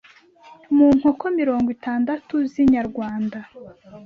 mu 0.75 0.87
nkoko 0.97 1.23
mirongo 1.39 1.67
itandatu 1.77 2.33
z’inyarwanda, 2.51 3.39